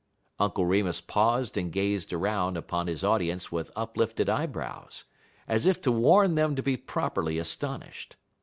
Uncle 0.39 0.65
Remus 0.65 0.99
paused 0.99 1.55
and 1.59 1.71
gazed 1.71 2.11
around 2.11 2.57
upon 2.57 2.87
his 2.87 3.03
audience 3.03 3.51
with 3.51 3.69
uplifted 3.75 4.29
eyebrows, 4.29 5.03
as 5.47 5.67
if 5.67 5.79
to 5.79 5.91
warn 5.91 6.33
them 6.33 6.55
to 6.55 6.63
be 6.63 6.75
properly 6.75 7.37
astonished. 7.37 8.15